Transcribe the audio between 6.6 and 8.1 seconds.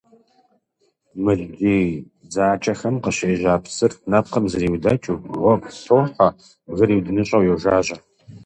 бгыр иудыныщӀэу йожажьэ.